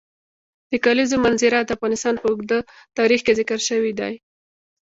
د 0.71 0.73
کلیزو 0.85 1.15
منظره 1.25 1.59
د 1.63 1.69
افغانستان 1.75 2.15
په 2.21 2.27
اوږده 2.31 2.59
تاریخ 2.97 3.19
کې 3.25 3.37
ذکر 3.39 3.59
شوی 3.69 3.91
دی. 3.99 4.13